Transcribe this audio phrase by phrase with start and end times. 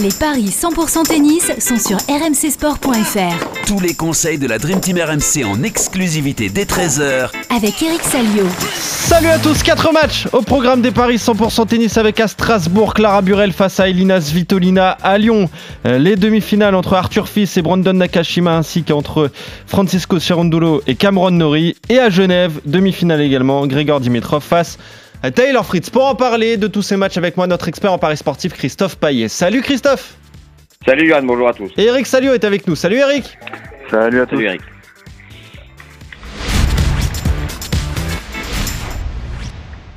[0.00, 3.66] Les paris 100% tennis sont sur rmcsport.fr.
[3.66, 8.44] Tous les conseils de la Dream Team RMC en exclusivité dès 13h Avec Eric Salio.
[8.76, 13.22] Salut à tous, 4 matchs au programme des paris 100% tennis avec à Strasbourg, Clara
[13.22, 15.50] Burel face à Elina Svitolina à Lyon.
[15.84, 19.32] Euh, Les demi-finales entre Arthur Fils et Brandon Nakashima ainsi qu'entre
[19.66, 21.74] Francisco Cerundolo et Cameron Nori.
[21.88, 24.78] Et à Genève, demi-finale également, Grégor Dimitrov face à
[25.34, 25.90] Taylor Fritz.
[25.90, 28.96] Pour en parler de tous ces matchs avec moi, notre expert en paris sportif Christophe
[28.98, 29.28] Paillet.
[29.28, 30.16] Salut Christophe
[30.86, 31.72] Salut Yann, bonjour à tous.
[31.76, 32.76] Et Eric Salio est avec nous.
[32.76, 33.36] Salut Eric
[33.90, 34.36] Salut à tous.
[34.36, 34.60] Salut Eric.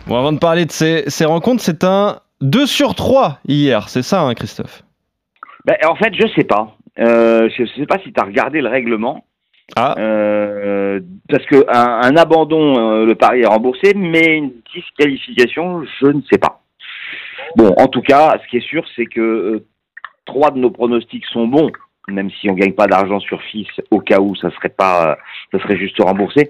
[0.07, 4.01] Bon, avant de parler de ces, ces rencontres, c'est un 2 sur 3 hier, c'est
[4.01, 4.84] ça hein, Christophe?
[5.65, 6.76] Ben, en fait, je sais pas.
[6.99, 9.23] Euh, je sais pas si tu as regardé le règlement.
[9.75, 9.95] Ah.
[9.98, 10.99] Euh,
[11.30, 16.38] parce que un, abandon, euh, le pari est remboursé, mais une disqualification, je ne sais
[16.38, 16.62] pas.
[17.55, 19.65] Bon, en tout cas, ce qui est sûr, c'est que euh,
[20.26, 21.71] trois de nos pronostics sont bons,
[22.07, 25.18] même si on gagne pas d'argent sur fils, au cas où ça serait pas,
[25.51, 26.49] ça serait juste remboursé,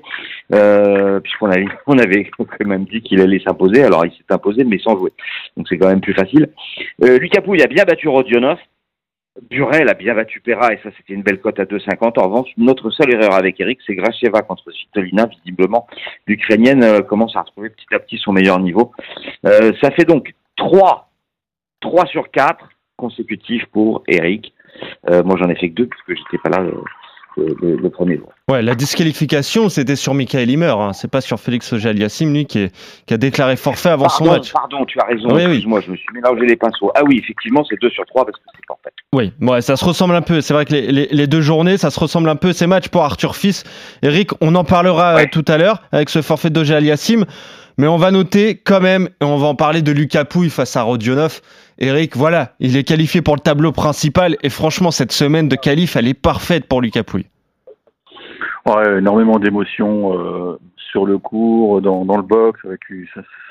[0.50, 3.84] puisqu'on avait, on avait quand même dit qu'il allait s'imposer.
[3.84, 5.12] Alors il s'est imposé, mais sans jouer,
[5.58, 6.50] donc c'est quand même plus facile.
[7.04, 8.58] Euh, Lucas Pouille a bien battu Rodionov.
[9.50, 12.20] Burel a bien battu Pera et ça c'était une belle cote à 2,50.
[12.20, 15.28] En revanche, notre seule erreur avec Eric, c'est Gracheva contre Svitolina.
[15.28, 15.88] Visiblement,
[16.28, 18.92] l'Ukrainienne euh, commence à retrouver petit à petit son meilleur niveau.
[19.46, 21.10] Euh, ça fait donc 3,
[21.80, 24.54] 3 sur 4 consécutifs pour Eric.
[25.10, 26.66] Euh, moi j'en ai fait que deux puisque j'étais pas là
[27.38, 28.30] le, premier jour.
[28.50, 30.94] Ouais, la disqualification, c'était sur Michael Himmer, hein.
[30.94, 34.52] c'est pas sur Félix Auger-Aliassime, lui, qui, est- qui a déclaré forfait avant son match.
[34.52, 35.28] pardon, tu as raison.
[35.30, 35.52] Oui, oui.
[35.52, 36.92] Excuse-moi, je me suis mélangé les pinceaux.
[36.96, 38.94] Ah oui, effectivement, c'est 2 sur 3 parce que c'est pas en fait.
[39.14, 40.42] Oui, ouais, ça se ressemble un peu.
[40.42, 42.54] C'est vrai que les, les- les deux journées, ça se ressemble un peu.
[42.54, 43.64] Ces matchs pour Arthur Fils.
[44.02, 45.24] Eric, on en parlera Ouais.
[45.24, 47.26] euh, tout à l'heure avec ce forfait d'Auger Aliassim.
[47.78, 50.76] Mais on va noter quand même, et on va en parler de Lucas Pouille face
[50.76, 51.42] à Rodionov.
[51.78, 54.38] Eric, voilà, il est qualifié pour le tableau principal.
[54.44, 57.26] Et franchement, cette semaine de qualif, elle est parfaite pour Lucas Pouille.
[58.98, 62.82] Énormément d'émotions euh, sur le cours, dans, le box, avec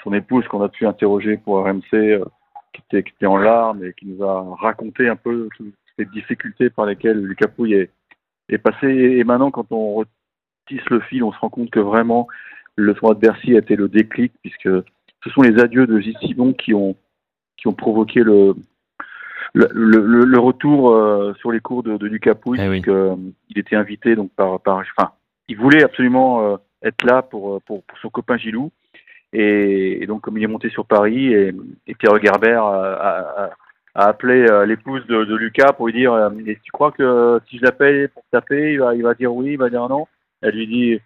[0.05, 2.25] son épouse qu'on a pu interroger pour RMC, euh,
[2.73, 6.05] qui, était, qui était en larmes et qui nous a raconté un peu toutes les
[6.07, 7.91] difficultés par lesquelles Lucas Pouille est,
[8.49, 8.87] est passé.
[8.87, 12.29] Et maintenant, quand on retisse le fil, on se rend compte que vraiment
[12.81, 16.17] le tournoi de Bercy a été le déclic, puisque ce sont les adieux de Gilles
[16.23, 16.97] Simon qui ont,
[17.57, 18.55] qui ont provoqué le,
[19.53, 22.83] le, le, le- le retour euh, sur les cours de, de Lucas Pouille, Eh oui.
[22.89, 23.15] euh,
[23.49, 25.11] il était invité donc par, par enfin,
[25.49, 28.71] il voulait absolument euh, être là pour, pour, pour son copain Gilou.
[29.33, 31.53] Et, et donc, comme il est monté sur Paris, et,
[31.87, 33.51] et Pierre Gerber a, a- a-
[33.95, 37.59] a appelé l'épouse de, de Lucas pour lui dire euh, Et Tu crois que si
[37.59, 40.07] je l'appelle pour taper, il va, il va dire oui, il va dire non?
[40.43, 41.01] Elle lui dit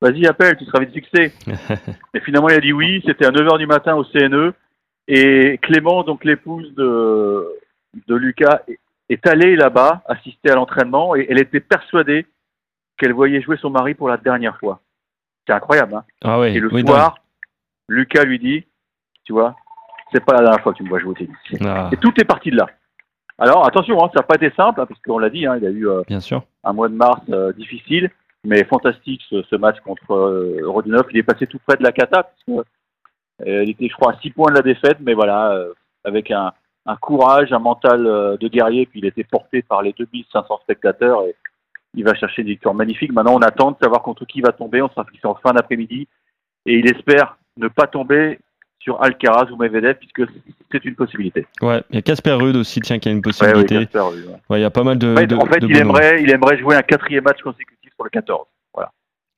[0.00, 1.32] Vas-y, appelle, tu seras vite fixé.
[2.14, 3.02] et finalement, il a dit oui.
[3.06, 4.54] C'était à 9h du matin au CNE.
[5.08, 7.46] Et Clément, donc l'épouse de,
[8.06, 8.60] de Lucas,
[9.08, 12.26] est- allée là-bas assister à l'entraînement et elle était persuadée
[12.96, 14.80] qu'elle voyait jouer son mari pour la dernière fois.
[15.46, 16.54] C'est incroyable, hein Ah ouais.
[16.54, 17.16] Et le oui, soir,
[17.88, 18.64] Lucas lui dit,
[19.24, 19.56] tu vois,
[20.12, 21.36] c'est pas la dernière fois que tu me vois jouer au tennis.
[21.64, 22.66] Ah, Et tout est parti de là.
[23.38, 25.66] Alors attention, hein, ça n'a pas été simple, hein, parce qu'on l'a dit, hein, il
[25.66, 26.42] a eu euh, bien sûr.
[26.62, 28.10] un mois de mars euh, difficile,
[28.44, 31.04] mais fantastique ce, ce match contre euh, Rodionov.
[31.10, 32.64] Il est passé tout près de la cata, parce que,
[33.46, 35.72] euh, il était, je crois, à 6 points de la défaite, mais voilà, euh,
[36.04, 36.52] avec un,
[36.86, 41.22] un courage, un mental euh, de guerrier, puis il était porté par les 2500 spectateurs,
[41.24, 41.34] et
[41.94, 43.12] il va chercher une victoire magnifique.
[43.12, 46.08] Maintenant, on attend de savoir contre qui va tomber, on sera fixé en fin d'après-midi,
[46.66, 48.38] et il espère ne pas tomber
[48.78, 50.22] sur Alcaraz ou Medvedev, puisque
[50.72, 51.46] c'est une possibilité.
[51.60, 53.74] Ouais, il y a Casper Ruud aussi, tiens, qui a une Ouais, oui, possibilité.
[53.86, 54.34] Casper, oui, ouais.
[54.48, 55.12] Ouais, il y a pas mal de.
[55.12, 55.90] En fait, de- en fait, de il, beaux noms.
[55.96, 58.46] aimerait, il aimerait jouer un quatrième match consécutif sur le 14.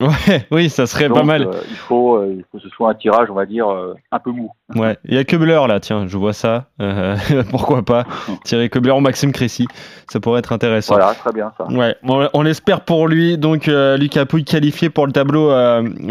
[0.03, 1.43] Ouais, oui, ça serait pas mal.
[1.43, 3.95] euh, il, faut, euh, il faut que ce soit un tirage, on va dire, euh,
[4.11, 4.51] un peu mou.
[4.75, 6.67] Ouais, il y a Kubler là, tiens, je vois ça.
[7.51, 8.05] Pourquoi pas
[8.45, 9.67] Thierry Kubler ou Maxime Crécy,
[10.11, 10.95] ça pourrait être intéressant.
[10.95, 11.67] Voilà, très bien ça.
[11.67, 13.39] Ouais, on, on l'espère pour lui.
[13.39, 15.53] Donc, Lucas Pouille qualifié pour le tableau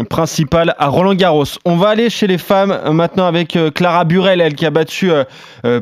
[0.08, 1.44] principal à Roland Garros.
[1.64, 5.10] On va aller chez les femmes maintenant avec Clara Burel, elle qui a battu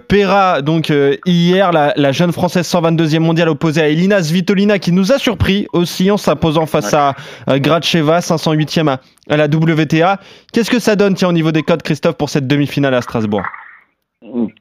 [0.09, 0.93] Pera donc
[1.27, 5.67] hier, la, la jeune française 122e mondiale opposée à Elina Svitolina qui nous a surpris
[5.73, 7.15] aussi en s'imposant face à
[7.49, 7.59] euh,
[8.01, 8.99] Gracheva, 508e
[9.29, 10.19] à, la WTA.
[10.53, 13.43] Qu'est-ce que ça donne tiens au niveau des codes, Christophe, pour cette demi-finale à Strasbourg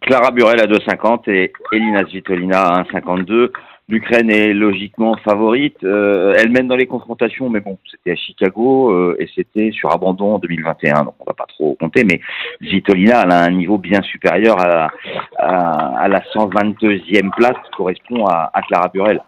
[0.02, 3.52] Clara Burel à 2,50 et Elina Svitolina à 1,52.
[3.90, 5.84] L'Ukraine est logiquement favorite.
[5.84, 9.92] Euh, elle mène dans les confrontations, mais bon, c'était à Chicago euh, et c'était sur
[9.92, 12.04] abandon en 2021, donc on va pas trop compter.
[12.04, 12.22] Mais
[12.62, 18.62] Svitolina, elle a un niveau bien supérieur à la 122e place qui correspond à, à
[18.62, 19.22] Clara Burel.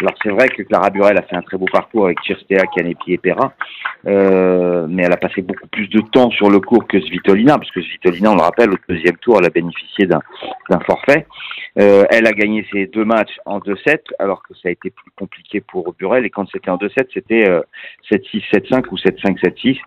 [0.00, 3.12] Alors c'est vrai que Clara Burel a fait un très beau parcours avec Chirstea, Canepi
[3.12, 3.52] et Perra,
[4.06, 7.70] euh, mais elle a passé beaucoup plus de temps sur le cours que Svitolina, parce
[7.70, 10.20] que Svitolina, on le rappelle, au deuxième tour, elle a bénéficié d'un
[10.84, 11.26] forfait.
[11.78, 15.12] Euh, elle a gagné ses deux matchs en 2-7, alors que ça a été plus
[15.16, 17.62] compliqué pour Burel, et quand c'était en 2-7, c'était euh,
[18.10, 19.78] 7-6, 7-5 ou 7-5, 7-6.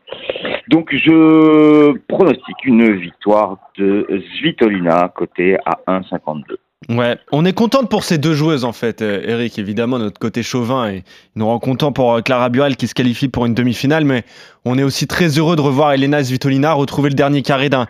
[0.69, 4.07] Donc je pronostique une victoire de
[4.37, 6.55] Svitolina, côté à 1,52.
[6.89, 9.57] Ouais, on est content pour ces deux joueuses en fait, euh, Eric.
[9.57, 11.03] Évidemment, notre côté chauvin et
[11.35, 14.23] nous rend content pour euh, Clara Burel qui se qualifie pour une demi-finale, mais
[14.63, 17.87] on est aussi très heureux de revoir Elena Svitolina retrouver le dernier carré d'un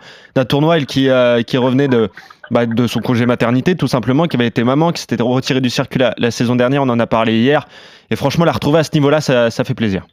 [0.48, 2.08] tournoi, elle qui, euh, qui revenait de,
[2.50, 5.70] bah, de son congé maternité tout simplement, qui avait été maman, qui s'était retirée du
[5.70, 7.68] circuit la, la saison dernière, on en a parlé hier,
[8.10, 10.06] et franchement la retrouver à ce niveau-là, ça, ça fait plaisir.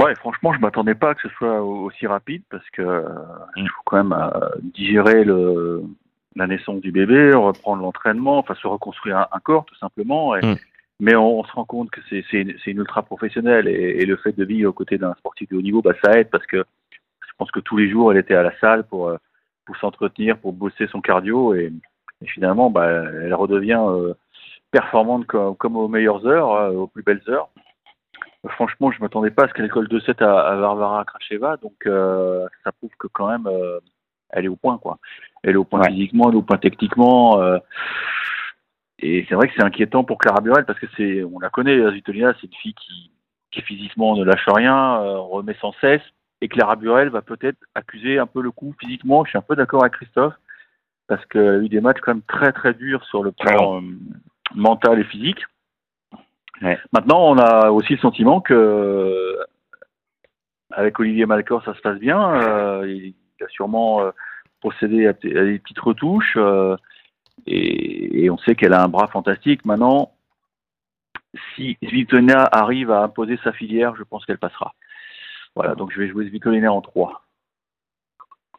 [0.00, 3.02] Ouais, franchement, je m'attendais pas que ce soit au- aussi rapide parce que euh,
[3.56, 4.40] il faut quand même euh,
[4.74, 5.84] digérer le,
[6.36, 10.36] la naissance du bébé, reprendre l'entraînement, enfin se reconstruire un, un corps tout simplement.
[10.36, 10.56] Et- Mm.
[11.00, 14.30] Mais on, on se rend compte que c'est une, ultra professionnelle et, et le fait
[14.32, 17.32] de vivre aux côtés d'un sportif de haut niveau, bah, ça aide parce que je
[17.36, 19.16] pense que tous les jours elle était à la salle pour euh,
[19.66, 21.72] pour s'entretenir, pour bosser son cardio et,
[22.22, 24.14] et finalement, bah, elle redevient euh,
[24.70, 27.48] performante comme, comme aux meilleures heures, euh, aux plus belles heures.
[28.50, 32.46] Franchement, je m'attendais pas à ce qu'elle colle 2-7 à, à Varvara Kracheva, donc euh,
[32.62, 33.48] ça prouve que quand même
[34.34, 34.98] elle est au point quoi.
[35.42, 35.90] Elle est au point Ouais.
[35.90, 37.40] physiquement, elle est au point techniquement.
[37.40, 37.58] euh,
[38.98, 41.78] et c'est vrai que c'est inquiétant pour Clara Burel parce que c'est, on la connaît,
[41.90, 43.10] Zvitolina, c'est une fille qui,
[43.50, 46.02] qui physiquement ne lâche rien, euh, remet sans cesse.
[46.40, 49.24] Et Clara Burel va peut-être accuser un peu le coup physiquement.
[49.24, 50.34] Je suis un peu d'accord avec Christophe
[51.06, 53.80] parce qu'elle a eu des matchs quand même très très durs sur le plan euh,
[54.54, 55.44] mental et physique.
[56.62, 56.78] Ouais.
[56.92, 59.36] Maintenant, on a aussi le sentiment que
[60.70, 62.20] avec Olivier Malcor, ça se passe bien.
[62.42, 64.10] Euh, il a sûrement euh,
[64.60, 65.12] procédé à, à
[65.44, 66.34] des petites retouches.
[66.36, 66.76] euh,
[67.46, 69.64] et, et on sait qu'elle a un bras fantastique.
[69.64, 70.12] Maintenant,
[71.54, 74.72] si Svitolina arrive à imposer sa filière, je pense qu'elle passera.
[75.56, 77.22] Voilà, donc je vais jouer Svitolina en 3.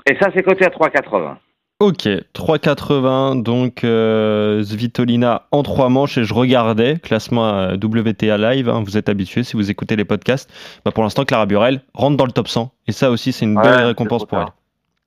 [0.07, 1.37] Et ça, c'est côté à 3,80.
[1.81, 8.81] Ok, 3,80, donc euh, Svitolina en trois manches, et je regardais, classement WTA Live, hein,
[8.85, 10.49] vous êtes habitués si vous écoutez les podcasts,
[10.85, 13.57] bah, pour l'instant Clara Burel rentre dans le top 100, et ça aussi c'est une
[13.57, 14.47] Ouais, belle récompense pour elle.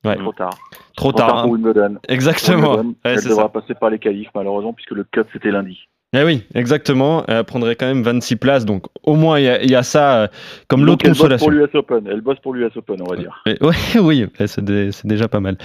[0.04, 0.16] Ouais.
[0.16, 0.50] Trop tard.
[0.96, 1.42] Trop Trop tard, tard hein.
[1.42, 1.96] pour Wimbledon.
[2.08, 2.70] exactement.
[2.76, 3.48] Wimbledon, Ouais, elle devra ça.
[3.48, 5.76] passer par les qualifs, malheureusement, puisque le cut c'était lundi.
[6.16, 9.62] Eh oui, exactement, elle prendrait quand même 26 places, donc au moins il y, a-
[9.62, 10.26] il y a ça euh,
[10.66, 11.44] comme l'autre Donc, elle bosse consolation.
[11.44, 12.08] pour l'US Open.
[12.10, 13.42] Elle bosse pour l'US Open, on va dire.
[13.44, 15.58] Mais- Ouais, oui, ouais, c'est dé- c'est déjà pas mal.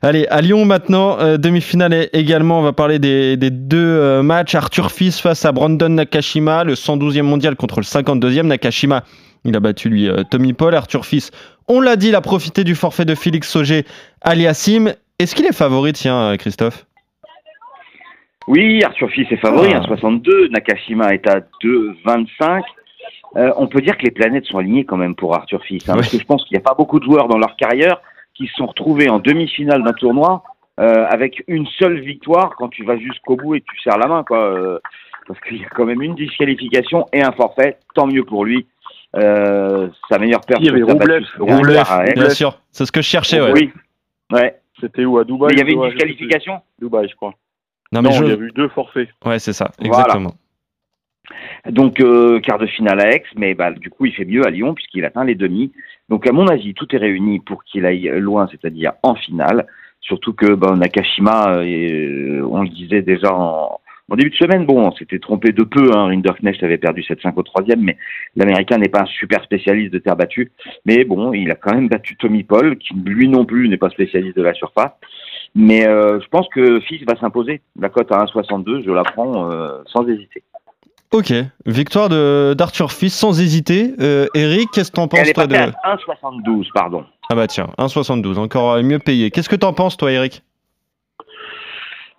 [0.00, 4.54] Allez, à Lyon maintenant, euh, demi-finale également, on va parler des, des deux euh, matchs.
[4.54, 8.46] Arthur Fils face à Brandon Nakashima, le 112e mondial contre le 52e.
[8.46, 9.04] Nakashima,
[9.44, 10.74] il a battu lui euh, Tommy Paul.
[10.74, 11.30] Arthur Fils,
[11.70, 13.84] on l'a dit, il a profité du forfait de Félix Auger
[14.20, 14.92] aliassim.
[15.18, 16.86] Est-ce qu'il est favori, tiens, euh, Christophe?
[18.48, 19.78] Oui, Arthur Fils est favori, Ah.
[19.80, 20.48] 1,62.
[20.48, 22.62] Nakashima est à 2,25.
[23.36, 25.88] Euh, on peut dire que les planètes sont alignées quand même pour Arthur Fils.
[25.88, 25.94] hein.
[25.94, 28.00] Parce que je pense qu'il n'y a pas beaucoup de joueurs dans leur carrière
[28.34, 30.42] qui se sont retrouvés en demi-finale d'un tournoi
[30.80, 34.24] euh, avec une seule victoire quand tu vas jusqu'au bout et tu serres la main.
[34.24, 34.78] Quoi, euh,
[35.28, 37.76] parce qu'il y a quand même une disqualification et un forfait.
[37.94, 38.66] Tant mieux pour lui.
[39.16, 40.60] Euh, sa meilleure perte.
[40.60, 42.12] Il y avait Roublev, Roublev, Aix.
[42.14, 43.52] Bien sûr, c'est ce que je cherchais, ouais.
[43.52, 43.70] Oui.
[44.32, 44.56] Ouais.
[44.80, 46.60] C'était où à Dubaï Mais il y avait une disqualification.
[46.80, 47.34] Dubaï, je crois.
[47.92, 49.08] Non, mais Non, je- il y a eu deux forfaits.
[49.24, 50.04] Ouais, c'est ça, Voilà.
[50.04, 50.34] exactement.
[51.68, 54.50] Donc euh, quart de finale à Aix, mais bah, du coup il fait mieux à
[54.50, 55.72] Lyon puisqu'il atteint les demi.
[56.08, 59.66] Donc à mon avis tout est réuni pour qu'il aille loin, c'est-à-dire en finale.
[60.00, 63.79] Surtout que bah, Nakashima, euh, on le disait déjà en,
[64.10, 65.90] en début de semaine, bon, on s'était trompé de peu.
[65.96, 67.96] Hein, Rinderknecht avait perdu 7-5 au troisième, mais
[68.36, 70.50] l'Américain n'est pas un super spécialiste de terre battue.
[70.84, 73.90] Mais bon, il a quand même battu Tommy Paul, qui lui non plus n'est pas
[73.90, 74.92] spécialiste de la surface.
[75.54, 77.60] Mais euh, je pense que Fils va s'imposer.
[77.78, 80.42] La cote à 1,62, je la prends euh, sans hésiter.
[81.12, 81.32] Ok,
[81.66, 83.94] victoire de- d'Arthur Fils sans hésiter.
[84.00, 85.56] Euh, Eric, qu'est-ce que t'en Elle penses est toi de...
[85.56, 87.04] à 1,72, pardon.
[87.28, 89.30] Ah bah tiens, 1,72, encore mieux payé.
[89.32, 90.42] Qu'est-ce que t'en penses toi Eric?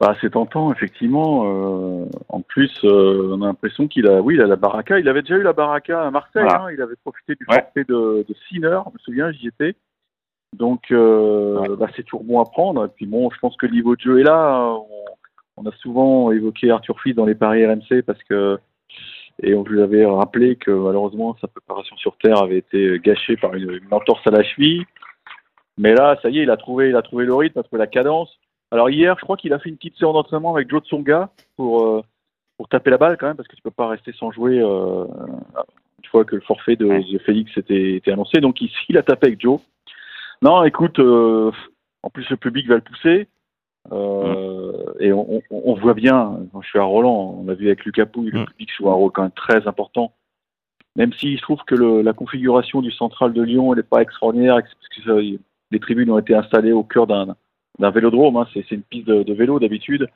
[0.01, 1.43] Bah, c'est tentant, effectivement.
[1.45, 4.97] Euh, en plus, euh, on a l'impression qu'il a, oui, il a la baraka.
[4.99, 6.41] Il avait déjà eu la baraka à Marseille.
[6.41, 6.63] Voilà.
[6.63, 6.71] hein.
[6.73, 7.61] il avait profité du Ouais.
[7.61, 9.75] forfait de, de Sinner, je me souviens, j'y étais.
[10.57, 12.85] Donc, euh, bah, c'est toujours bon à prendre.
[12.85, 14.71] Et puis bon, je pense que le niveau de jeu est là.
[14.73, 14.87] On,
[15.57, 18.57] on a souvent évoqué Arthur Fils dans les paris RMC parce que
[19.43, 23.53] et on vous avait rappelé que malheureusement sa préparation sur terre avait été gâchée par
[23.53, 24.83] une, une entorse à la cheville.
[25.77, 27.63] Mais là, ça y est, il a trouvé, il a trouvé le rythme, il a
[27.63, 28.35] trouvé la cadence.
[28.71, 31.83] Alors hier, je crois qu'il a fait une petite séance d'entraînement avec Joe Tsonga pour
[31.85, 32.01] euh,
[32.57, 35.05] pour taper la balle quand même parce que tu peux pas rester sans jouer euh,
[36.03, 38.39] une fois que le forfait de, de Félix était, était annoncé.
[38.39, 39.59] Donc ici, il a tapé avec Joe.
[40.41, 41.51] Non, écoute, euh,
[42.03, 43.27] en plus le public va le pousser.
[44.99, 47.83] Et on, on- on voit bien, quand je suis à Roland, on a vu avec
[47.83, 48.45] Lucas Pouille, le Mm.
[48.45, 50.13] public joue un rôle quand même très important.
[50.95, 54.01] Même si je trouve que le- la configuration du central de Lyon, elle n'est pas
[54.01, 55.37] extraordinaire, parce que ça,
[55.71, 57.35] les tribunes ont été installées au cœur d'un
[57.81, 60.07] d'un vélodrome, hein, c'est c'est une piste de, de vélo d'habitude,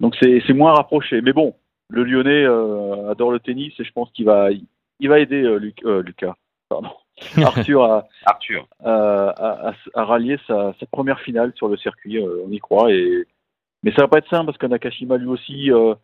[0.00, 1.20] donc c'est c'est moins rapproché.
[1.20, 1.54] Mais bon,
[1.90, 5.58] le Lyonnais euh, adore le tennis et je pense qu'il va, il va aider euh,
[5.58, 6.34] Luc- euh, Lucas,
[6.68, 6.90] pardon,
[7.44, 8.66] Arthur à, Arthur.
[8.82, 12.90] à, à- rallier sa, sa première finale sur le circuit, euh, on y croit.
[12.92, 13.26] Et...
[13.82, 15.94] Mais ça va pas être simple parce que Nakashima lui aussi, euh,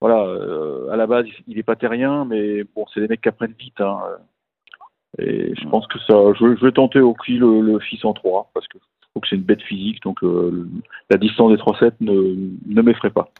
[0.00, 3.28] voilà, euh, à la base il n'est pas terrien, mais bon, c'est des mecs qui
[3.28, 3.80] apprennent vite.
[3.80, 4.00] Hein,
[5.18, 8.12] et je pense que ça, je, je vais tenter au prix le, le fils en
[8.12, 10.68] 3 parce que je trouve que c'est une bête physique, donc euh,
[11.10, 12.36] la distance des 3-7 ne,
[12.66, 13.30] ne m'effraie pas.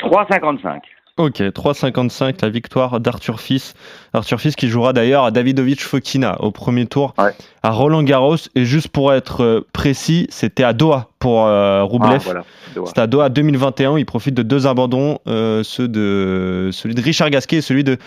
[0.00, 0.80] 3,55.
[1.16, 3.74] Ok, 3,55 la victoire d'Arthur Fils.
[4.14, 7.32] Arthur Fils qui jouera d'ailleurs à Davidovic Fokina au premier tour Ouais.
[7.62, 8.36] à Roland Garros.
[8.54, 12.14] Et juste pour être euh, précis, c'était à Doha pour euh, Roublev.
[12.14, 12.44] Ah, voilà.
[12.74, 12.86] Doha.
[12.86, 13.98] C'était à Doha 2021.
[13.98, 17.98] Il profite de deux abandons, euh, ceux de celui de Richard Gasquet et celui de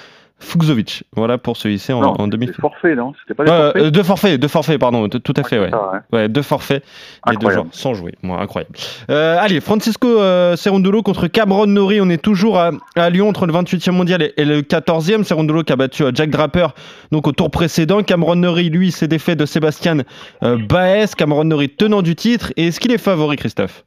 [0.43, 1.03] Fuxovic.
[1.15, 2.59] Voilà pour se hisser en, en demi-finale.
[2.61, 5.43] forfait, non C'était pas des Euh, forfaits euh, deux forfaits, deux forfaits, pardon, tout à
[5.43, 5.71] fait, ouais.
[5.73, 5.99] Ouais.
[6.11, 6.83] Ouais, deux forfaits,
[7.29, 8.75] les deux joueurs sans jouer, moi, incroyable.
[9.09, 13.45] Euh, allez, Francisco euh, Cerundolo contre Cameron Nori, on est toujours à, à Lyon entre
[13.45, 15.23] le 28e mondial et, et le 14e.
[15.23, 16.67] Cerundolo qui a battu Jack Draper
[17.11, 18.03] donc au tour précédent.
[18.03, 19.97] Cameron Nori, lui, s'est défait de Sébastien
[20.41, 21.05] Baez.
[21.17, 22.51] Cameron Nori tenant du titre.
[22.57, 23.83] Et est-ce qu'il est favori, Christophe?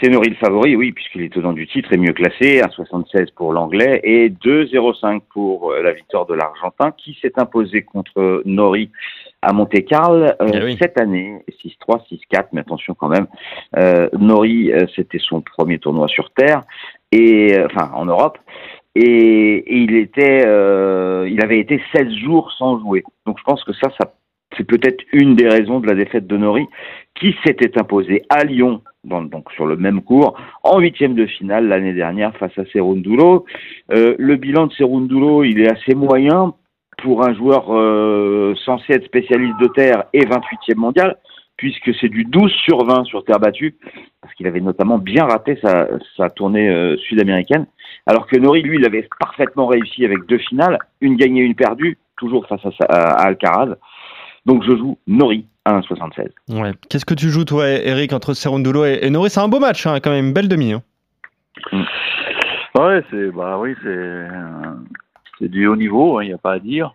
[0.00, 3.52] C'est Nori le favori, oui, puisqu'il est tenant du titre et mieux classé, 1,76 pour
[3.52, 8.90] l'anglais et 2,05 pour euh, la victoire de l'Argentin, qui s'est imposé contre Nori
[9.42, 10.76] à Monte-Carlo euh, Eh oui.
[10.80, 13.26] cette année, 6-3, 6-4, mais attention quand même,
[13.76, 16.62] euh, Nori, euh, c'était son premier tournoi sur Terre,
[17.12, 18.38] et enfin en Europe,
[18.94, 23.04] et, et il était, il avait été 16 jours sans jouer.
[23.26, 24.14] Donc je pense que ça, ça
[24.56, 26.66] c'est peut-être une des raisons de la défaite de Nori,
[27.14, 31.92] qui s'était imposé à Lyon, donc sur le même cours, en huitième de finale l'année
[31.92, 33.44] dernière face à Serundulo.
[33.92, 36.54] Euh, le bilan de Serundulo, il est assez moyen
[37.02, 41.16] pour un joueur euh, censé être spécialiste de terre et 28e mondial,
[41.56, 43.76] puisque c'est du 12 sur 20 sur terre battue,
[44.20, 47.66] parce qu'il avait notamment bien raté sa, sa tournée euh, sud-américaine,
[48.06, 51.98] alors que Nori, lui, il avait parfaitement réussi avec deux finales, une gagnée, une perdue,
[52.16, 53.76] toujours face à, à Alcaraz.
[54.46, 56.28] Donc je joue Nori à 1,76.
[56.60, 56.72] Ouais.
[56.90, 59.30] Qu'est-ce que tu joues, toi, Eric, entre Cerundolo et, et Nori?
[59.30, 60.72] C'est un beau match, hein, quand même, une belle demi.
[60.72, 60.82] hein.
[62.78, 64.74] Ouais, c'est bah oui, c'est euh,
[65.38, 66.92] c'est du haut niveau, il n'y a pas à dire.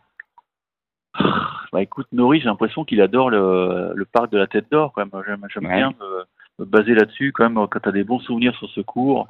[1.71, 5.01] Bah écoute, Nori, j'ai l'impression qu'il adore le, le parc de la Tête d'Or quand
[5.05, 5.23] même.
[5.53, 5.75] J'aime Ouais.
[5.77, 6.23] bien me,
[6.59, 9.27] me baser là-dessus quand même quand tu as des bons souvenirs sur ce cours.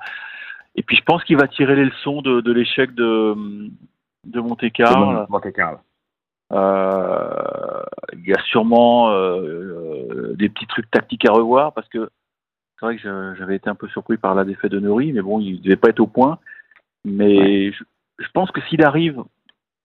[0.75, 3.35] Et puis je pense qu'il va tirer les leçons de, de l'échec de,
[4.25, 5.25] de Monte-Carlo.
[5.29, 5.77] Monte-Carlo.
[5.77, 5.81] Euh,
[6.51, 12.09] il y a sûrement euh, euh, des petits trucs tactiques à revoir parce que
[12.79, 15.39] c'est vrai que j'avais été un peu surpris par la défaite de Nori, mais bon,
[15.39, 16.39] il ne devait pas être au point.
[17.03, 17.83] Mais je,
[18.19, 19.21] je pense que s'il arrive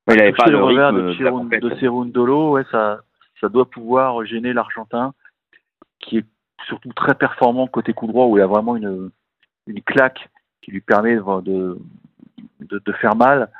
[0.06, 3.00] Ouais, il toucher pas le le revers de, Cerundolo, ouais, ça,
[3.40, 5.14] ça doit pouvoir gêner l'Argentin,
[5.99, 6.26] qui est
[6.66, 9.11] surtout très performant côté coup droit, où il a vraiment une,
[9.66, 10.28] une claque
[10.61, 11.78] qui lui permet de,
[12.61, 13.50] de, de faire mal.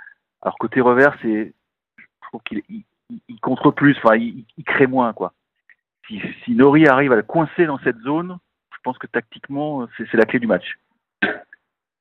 [0.43, 1.55] Alors côté revers, c'est,
[1.97, 2.63] je trouve qu'il
[3.29, 5.33] il, contre plus, enfin, il, il crée moins, quoi.
[6.07, 8.37] Si, si Nori arrive à le coincer dans cette zone,
[8.73, 10.79] je pense que tactiquement, c'est c'est la clé du match.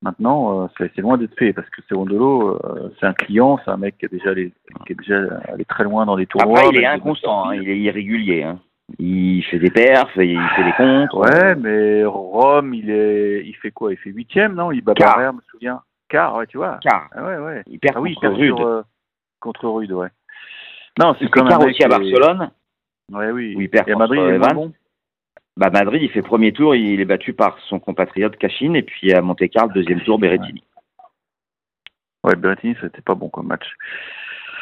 [0.01, 3.71] Maintenant, euh, c'est c'est loin d'être fait parce que Cerundolo, euh, c'est un client, c'est
[3.71, 4.51] un mec qui est déjà allé,
[4.85, 6.59] qui est déjà allé très loin dans des tournois.
[6.59, 8.43] Après, il est inconstant, hein, il est irrégulier.
[8.43, 8.59] Hein.
[8.99, 11.15] Il fait des perfs, il fait des contres.
[11.15, 13.93] Ouais, mais Rome, il est, il fait quoi?
[13.93, 14.73] Il fait huitième, non?
[14.73, 15.13] Il bat Quart.
[15.15, 15.81] Barrère, je me souviens.
[16.13, 16.77] Ouais, tu vois.
[16.81, 17.63] Car Ah ouais, ouais.
[17.65, 18.57] il perd Ah oui, il contre perd Rude.
[18.57, 18.81] sur, euh,
[19.39, 20.09] contre Rude, ouais.
[20.99, 22.51] Non, c'est comme mec aussi à Barcelone.
[23.11, 23.55] Ouais, oui.
[23.55, 24.73] où il perd Et à Madrid, contre il est moins bon.
[25.57, 29.13] Bah, Madrid, il fait premier tour, il est battu par son compatriote Cachine, et puis
[29.13, 30.63] à Monte-Carlo, deuxième tour, Berrettini.
[32.23, 33.65] Ouais, Berrettini, c'était pas bon comme match.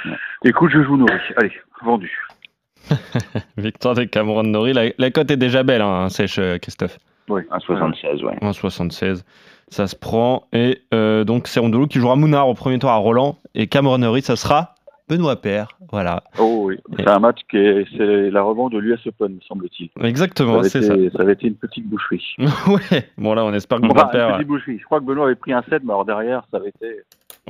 [0.06, 0.18] Ouais.
[0.46, 1.14] Écoute, je joue Nori.
[1.38, 1.52] Allez,
[1.84, 2.12] vendu.
[3.58, 4.74] Victoire de Cameron Nori.
[4.74, 6.98] La, la cote est déjà belle, hein, sèche, euh, Christophe.
[7.30, 7.44] Oui.
[7.52, 8.36] 1,76, ouais.
[8.42, 9.24] 1,76.
[9.70, 10.48] Ça se prend.
[10.52, 13.38] Et euh, donc, Cerundolo qui jouera Mounard au premier tour à Roland.
[13.54, 14.71] Et Cameron Nori, ça sera
[15.12, 15.78] Benoît Père.
[15.92, 16.24] Voilà.
[16.40, 16.78] Oh oui.
[16.96, 19.90] C'est un match qui est, c'est la revanche de l'US Open, me semble-t-il.
[20.02, 20.94] Exactement, c'est ça.
[21.12, 22.26] ça avait été une petite boucherie.
[22.40, 23.10] ouais.
[23.18, 24.36] Bon, là, on espère que Benoît une Père.
[24.38, 24.80] petite boucherie.
[24.80, 27.02] Je crois que Benoît avait pris un set, mais alors derrière, ça avait été.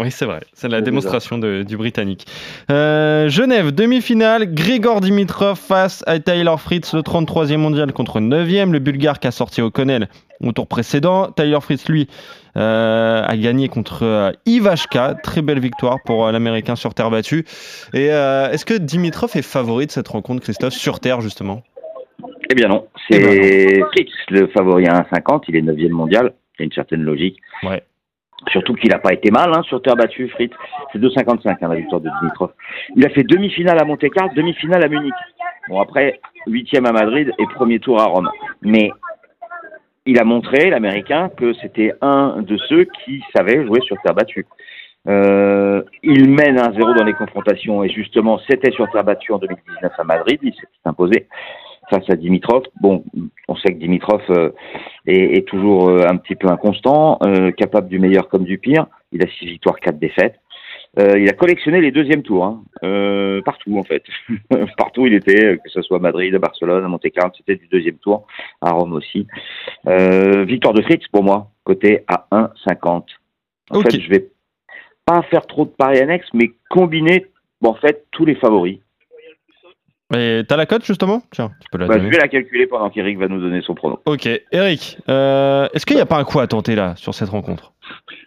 [0.02, 0.40] Oui, c'est vrai.
[0.54, 2.26] C'est la démonstration de- du Britannique.
[2.72, 4.54] Euh, Genève, demi-finale.
[4.54, 8.74] Grigor Dimitrov face à Tyler Fritz, le 33e mondial contre 9e.
[8.74, 10.08] Le Bulgare qui a sorti O'Connell
[10.44, 11.30] au tour précédent.
[11.32, 12.08] Tyler Fritz, lui,
[12.58, 15.16] euh, a gagné contre euh, Ivashka.
[15.22, 17.46] Très belle victoire pour euh, l'Américain sur terre battue.
[17.94, 21.62] Et est-ce que Dimitrov est favori de cette rencontre, Christophe, sur terre, justement?
[22.50, 26.64] Eh bien non, c'est Fritz, le favori à 1,50, il est 9e mondial, il y
[26.64, 27.38] a une certaine logique.
[27.64, 27.82] Ouais.
[28.50, 30.52] Surtout qu'il n'a pas été mal hein, sur terre battue, Fritz.
[30.92, 32.52] C'est 2,55 hein, la victoire de Dimitrov.
[32.96, 35.14] Il a fait demi-finale à Monte-Carlo, demi-finale à Munich.
[35.70, 38.30] Bon après, huitième à Madrid et premier tour à Rome.
[38.62, 38.90] Mais
[40.06, 44.48] il a montré, l'Américain, que c'était un de ceux qui savait jouer sur terre battue.
[45.08, 49.92] Euh, il mène 1-0 dans les confrontations et justement c'était sur terre battue en 2019
[49.98, 51.28] à Madrid, il s'est imposé
[51.90, 52.64] face à Dimitrov.
[52.82, 53.04] Bon,
[53.48, 54.52] on sait que Dimitrov euh,
[55.06, 58.88] est, est, toujours euh, un petit peu inconstant, euh, capable du meilleur comme du pire.
[59.12, 60.36] Il a six victoires, quatre défaites.
[61.00, 62.62] Euh, il a collectionné les deuxièmes tours, hein.
[63.46, 64.04] partout en fait.
[64.78, 67.96] partout il était, que ce soit à Madrid, à Barcelone, à Monte-Carlo, c'était du deuxième
[67.96, 68.28] tour,
[68.62, 69.26] à Rome aussi.
[69.86, 73.04] victoire de Fritz pour moi, côté à 1,50.
[73.70, 74.31] En fait, je vais
[75.12, 77.26] pas faire trop de paris annexes, mais combiner
[77.64, 78.80] en fait tous les favoris.
[80.14, 81.22] Et t'as la cote justement?
[81.32, 82.12] Tiens, tu peux la Bah, je donner.
[82.12, 83.98] vais la calculer pendant qu'Eric va nous donner son pronom.
[84.06, 87.30] Ok, Eric, euh, est-ce qu'il n'y a pas un coup à tenter là sur cette
[87.30, 87.72] rencontre?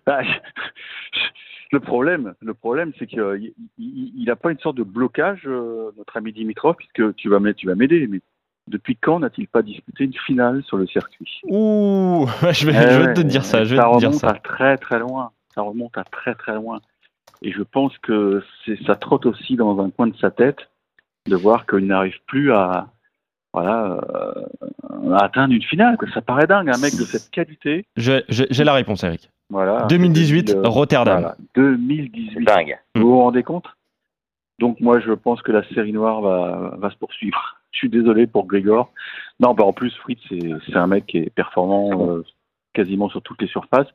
[0.07, 0.21] Bah,
[1.73, 3.53] le problème, le problème, c'est qu'il
[4.27, 7.67] n'a pas une sorte de blocage, euh, notre ami Dimitrov, puisque tu vas m'aider, tu
[7.67, 8.07] vas m'aider.
[8.09, 8.21] Mais
[8.69, 11.41] depuis quand n'a-t-il pas disputé une finale sur le circuit?
[11.45, 14.09] Ouh, je vais, Eh je vais ouais, te dire ça, je vais ça te dire
[14.09, 14.29] remonte ça.
[14.31, 15.33] à très très loin.
[15.55, 16.81] Ça remonte à très très loin.
[17.43, 18.43] Et je pense que
[18.87, 20.69] ça trotte aussi dans un coin de sa tête
[21.27, 22.89] de voir qu'il n'arrive plus à,
[23.53, 25.97] voilà, euh, à atteindre une finale.
[26.13, 27.87] Ça paraît dingue, un mec de cette qualité.
[27.97, 29.31] J'ai la réponse, Eric.
[29.51, 29.87] Voilà.
[29.89, 31.21] 2018, Euh, Rotterdam.
[31.21, 32.45] voilà, 2018.
[32.47, 32.79] Dingue.
[32.95, 33.67] Vous vous rendez compte?
[34.59, 37.57] Donc moi, je pense que la série noire va, va se poursuivre.
[37.73, 38.93] Je suis désolé pour Grégor.
[39.41, 42.25] Non, bah en plus, Fritz, c'est c'est un mec qui est performant euh,
[42.73, 43.89] quasiment sur toutes les surfaces.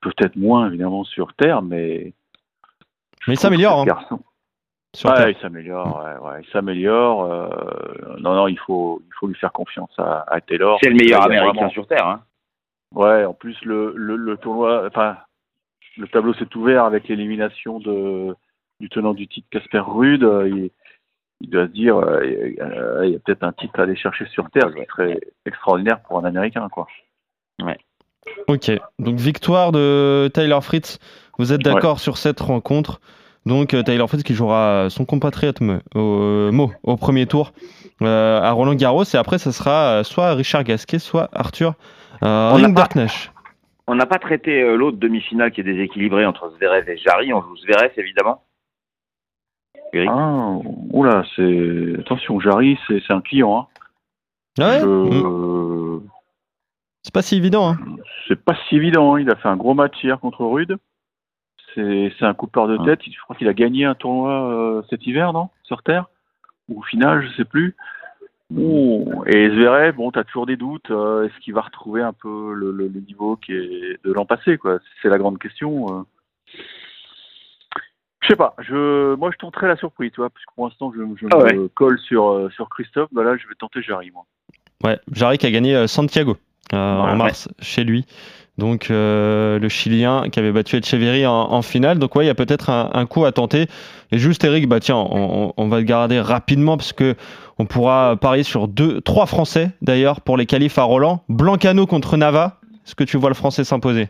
[0.00, 2.12] Peut-être moins, évidemment, sur Terre, mais...
[3.26, 4.20] Mais il s'améliore, hein, garçon,
[4.94, 5.28] sur ouais, Terre.
[5.30, 7.24] il s'améliore, ouais, ouais, il s'améliore.
[7.24, 10.78] euh, non, non, il faut, il faut lui faire confiance à, à Taylor.
[10.82, 12.06] C'est le meilleur américain vraiment- sur Terre.
[12.06, 12.22] Hein.
[12.94, 15.16] Ouais, en plus le, le, le tournoi, enfin
[15.96, 18.34] le tableau s'est ouvert avec l'élimination de
[18.80, 20.24] du tenant du titre Casper Rude.
[20.24, 20.70] Euh, Il,
[21.42, 22.24] il doit se dire, euh,
[23.04, 26.18] il y a peut-être un titre à aller chercher sur terre, qui serait extraordinaire pour
[26.18, 26.86] un Américain, quoi.
[28.48, 30.98] Ok, donc victoire de Tyler Fritz.
[31.38, 33.00] Vous êtes d'accord sur cette rencontre
[33.46, 37.52] donc euh, Tyler Fritz qui jouera son compatriote Mo au, Mo, au premier tour
[38.02, 41.72] euh, à Roland Garros et après ce sera euh, soit Richard Gasquet soit Arthur
[42.22, 42.58] euh, On.
[43.86, 47.32] On n'a pas traité euh, l'autre demi-finale qui est déséquilibrée entre Zverev et Jarry.
[47.32, 48.44] On joue Zverev, évidemment.
[49.92, 50.10] Eric?
[50.12, 50.58] Ah,
[50.92, 53.66] oula, c'est attention, Jarry, c'est un client.
[54.58, 54.62] Hein.
[54.62, 56.02] Ouais, Je- mm,
[57.02, 57.70] c'est pas si évident.
[57.70, 57.78] Hein.
[58.28, 59.14] C'est pas si évident.
[59.14, 59.20] hein.
[59.20, 60.76] Il a fait un gros match hier contre Rude.
[61.74, 63.00] C'est un coupeur de tête.
[63.04, 65.50] Je crois qu'il a gagné un tournoi euh, cet hiver, non?
[65.62, 66.06] Sur Terre?
[66.68, 67.76] Ou au final, je sais plus.
[68.52, 70.90] Et Zverev, bon, t'as toujours des doutes.
[70.90, 74.26] euh, Est-ce qu'il va retrouver un peu le, le- le niveau qui est de l'an
[74.26, 74.78] passé, quoi?
[75.00, 75.86] C'est la grande question.
[76.00, 76.02] euh.
[78.22, 78.54] Je sais pas.
[78.58, 81.52] Je, moi, je tenterai la surprise, tu vois, parce que pour l'instant, je, je Ah
[81.54, 83.08] me colle sur euh, sur Christophe.
[83.12, 84.24] Bah là, je vais tenter Jarry, moi.
[84.82, 86.36] Ouais, Jarry qui a gagné euh, Santiago
[86.72, 87.16] euh, en Ouais.
[87.16, 88.06] mars chez lui.
[88.58, 91.98] Donc euh, le Chilien qui avait battu Echeverry en, en finale.
[91.98, 93.66] Donc ouais, il y a peut-être un, un coup à tenter.
[94.12, 97.14] Et juste Eric, bah tiens, on, va le garder rapidement parce que
[97.58, 101.24] on pourra parier sur deux, trois Français d'ailleurs pour les qualifs à Roland.
[101.28, 102.58] Blancano contre Nava.
[102.84, 104.08] Est-ce que tu vois le Français s'imposer?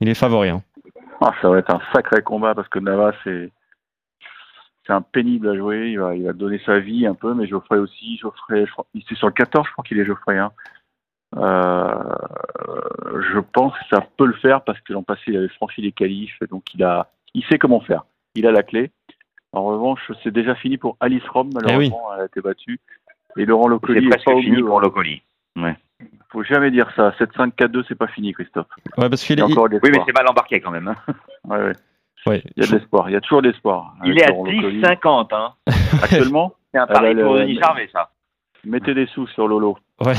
[0.00, 0.48] Il est favori.
[0.50, 0.62] hein.
[1.22, 3.50] Ah, ça va être un sacré combat parce que Nava, c'est
[4.86, 5.90] c'est un pénible à jouer.
[5.92, 8.18] Il va, il va donner sa vie un peu, mais Geoffrey aussi.
[8.20, 10.36] Geoffrey, je crois, il c'est sur le 14, je crois qu'il est Geoffrey.
[10.36, 10.50] Hein.
[11.36, 11.94] Euh,
[13.32, 15.92] je pense que ça peut le faire parce que l'an passé, il avait franchi les
[15.92, 18.04] qualifs, donc il a, il sait comment faire.
[18.34, 18.90] Il a la clé.
[19.52, 22.80] En revanche, c'est déjà fini pour Alice Rom, malheureusement, elle a été battue.
[23.36, 24.80] Et Laurent C'est Locoli est presque fini pour.
[24.80, 25.22] Locoli.
[25.56, 25.76] Ouais.
[26.30, 27.10] Faut jamais dire ça.
[27.18, 28.66] 7-5-4-2, c'est pas fini, Christophe.
[28.96, 30.88] Ouais, parce qu'il est, a encore de Oui, mais c'est mal embarqué quand même.
[30.88, 30.96] hein.
[31.48, 31.72] Ouais, ouais.
[32.26, 32.42] ouais.
[32.56, 33.10] Il y a de l'espoir.
[33.10, 33.94] Il y a toujours de l'espoir.
[34.04, 34.80] Il est à Laurent Locoli.
[34.80, 35.34] 10,50.
[35.34, 35.52] Hein.
[36.02, 38.10] Actuellement, C'est un pari pour Denis Charvet, ça.
[38.64, 39.76] Mettez des sous sur Lolo.
[40.04, 40.14] Ouais.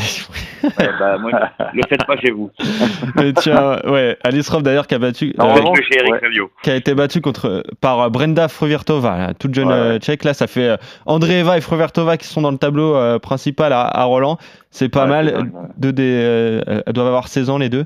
[0.64, 1.32] Ouais, bah, moi,
[1.74, 2.50] le faites pas chez vous.
[3.16, 6.48] Mais tiens, ouais, Alice Rov d'ailleurs qui a battu, En euh, chez Eric ouais.
[6.64, 10.24] Qui a été battu contre par euh, Brenda Fruvirtova, la toute jeune Ouais, euh, tchèque.
[10.24, 13.82] Là, ça fait euh, Andreeva et Fruvirtova qui sont dans le tableau euh, principal à,
[13.82, 14.38] à Roland.
[14.72, 15.52] C'est pas Ouais, mal.
[15.78, 17.86] des, euh, elles doivent avoir 16 ans les deux.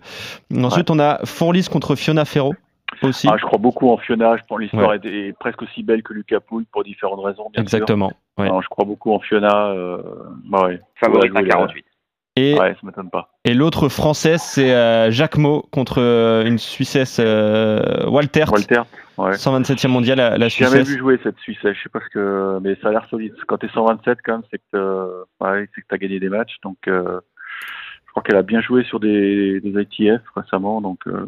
[0.56, 2.54] Ensuite, on a Fourlis contre Fiona Ferro
[3.02, 3.28] aussi.
[3.30, 4.38] Ah, je crois beaucoup en Fiona.
[4.38, 7.50] Je pense que l'histoire est, est presque aussi belle que Lucas Pouille pour différentes raisons,
[7.52, 8.10] bien Exactement.
[8.10, 8.18] sûr.
[8.38, 8.50] Ouais.
[8.62, 9.68] Je crois beaucoup en Fiona.
[9.72, 9.98] Euh...
[10.46, 10.80] Bah ouais.
[11.00, 11.86] Favori Ouais, à jouer, 48.
[12.40, 13.32] Et, Ouais, ça m'étonne pas.
[13.46, 18.44] et l'autre française, c'est euh, Jacquemot contre euh, une Suissesse euh, Walter,
[19.18, 19.32] ouais.
[19.32, 20.94] 127e mondial, la, la J'ai jamais Suissesse.
[20.94, 23.34] vu jouer cette Suisse, je sais pas ce que, mais ça a l'air solide.
[23.48, 24.64] Quand t'es 127 quand même, c'est que
[25.40, 26.58] t'as- ouais, c'est que t'as gagné des matchs.
[26.62, 27.20] Donc, euh,
[28.06, 30.80] je crois qu'elle a bien joué sur des, des ITF récemment.
[30.80, 31.26] Donc, euh,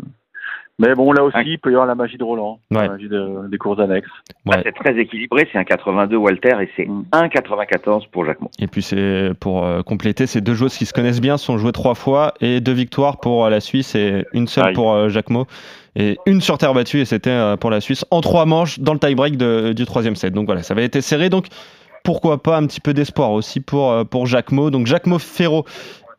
[0.80, 2.84] mais bon, là aussi, il peut y avoir la magie de Roland, Ouais.
[2.84, 4.10] la magie de- des courses annexes.
[4.46, 4.62] Bah, Ouais.
[4.66, 8.50] c'est très équilibré, c'est un 82 Walter et c'est un 94 pour Jacquemot.
[8.60, 11.72] Et puis c'est pour euh, compléter, ces deux joueuses qui se connaissent bien sont jouées
[11.74, 15.46] trois fois et deux victoires pour euh, la Suisse et une seule pour euh, Jacquemot
[15.96, 18.94] et une sur terre battue et c'était euh, pour la Suisse en trois manches dans
[18.94, 20.34] le tie-break du troisième set.
[20.34, 21.30] Donc voilà, ça avait été serré.
[21.30, 21.48] Donc
[22.04, 24.70] pourquoi pas un petit peu d'espoir aussi pour pour Jacquemot.
[24.70, 25.66] Donc Jacquemot, Ferro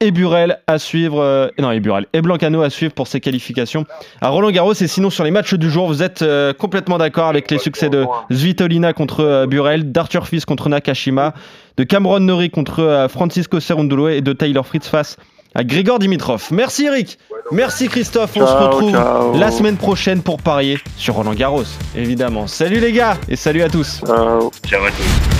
[0.00, 1.20] et Burel à suivre.
[1.20, 3.84] euh, non, et Burel et Blancano à suivre pour ses qualifications
[4.20, 4.72] à Roland Garros.
[4.72, 7.90] Et sinon sur les matchs du jour, vous êtes euh, complètement d'accord avec les succès
[7.90, 11.34] de Svitolina contre euh, Burel, d'Arthur Fils contre Nakashima,
[11.76, 15.16] de Cameron Norrie contre euh, Francisco Cerundolo et de Taylor Fritz face
[15.54, 16.48] à Grigor Dimitrov.
[16.52, 17.18] Merci Eric,
[17.50, 19.36] merci Christophe, on se retrouve ciao.
[19.36, 21.64] la semaine prochaine pour parier sur Roland Garros,
[21.96, 22.46] évidemment.
[22.46, 24.00] Salut les gars et salut à tous.
[24.06, 24.50] Ciao.
[24.64, 25.39] Ciao à tous.